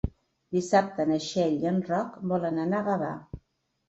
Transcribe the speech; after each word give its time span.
Dissabte 0.55 1.03
na 1.09 1.19
Txell 1.25 1.57
i 1.65 1.69
en 1.71 1.77
Roc 1.89 2.15
volen 2.31 2.57
anar 2.65 2.81
a 2.81 2.87
Gavà. 2.89 3.11